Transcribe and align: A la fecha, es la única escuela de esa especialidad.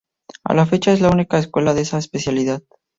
A 0.45 0.55
la 0.55 0.65
fecha, 0.65 0.91
es 0.93 0.99
la 0.99 1.11
única 1.11 1.37
escuela 1.37 1.75
de 1.75 1.81
esa 1.83 1.99
especialidad. 1.99 2.63